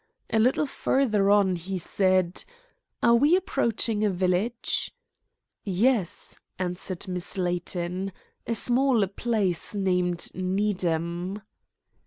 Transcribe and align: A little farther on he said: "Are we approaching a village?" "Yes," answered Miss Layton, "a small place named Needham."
A 0.31 0.39
little 0.39 0.65
farther 0.65 1.29
on 1.29 1.55
he 1.55 1.77
said: 1.77 2.43
"Are 3.03 3.13
we 3.13 3.35
approaching 3.35 4.03
a 4.03 4.09
village?" 4.09 4.89
"Yes," 5.63 6.39
answered 6.57 7.07
Miss 7.07 7.37
Layton, 7.37 8.11
"a 8.47 8.55
small 8.55 9.05
place 9.05 9.75
named 9.75 10.31
Needham." 10.33 11.43